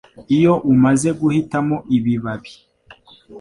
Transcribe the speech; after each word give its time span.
Iyo 0.35 0.53
umaze 0.73 1.09
guhitamo 1.19 1.75
ibibabi 1.95 2.51